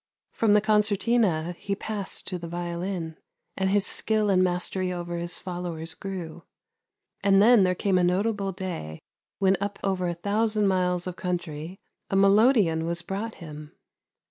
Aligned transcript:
From 0.31 0.55
the 0.55 0.61
concertina 0.61 1.51
he 1.59 1.75
passed 1.75 2.25
to 2.25 2.39
the 2.39 2.47
violin, 2.47 3.17
and 3.55 3.69
his 3.69 3.85
skill 3.85 4.31
and 4.31 4.43
mastery 4.43 4.91
over 4.91 5.17
his 5.19 5.37
followers 5.37 5.93
grew; 5.93 6.41
and 7.23 7.39
then 7.39 7.61
there 7.61 7.75
came 7.75 7.99
a 7.99 8.03
notable 8.03 8.51
day 8.51 8.97
when 9.37 9.57
up 9.61 9.77
over 9.83 10.07
a 10.07 10.15
thousand 10.15 10.65
miles 10.67 11.05
of 11.05 11.17
country 11.17 11.77
a 12.09 12.15
melodeon 12.15 12.87
was 12.87 13.03
brought 13.03 13.35
him. 13.35 13.73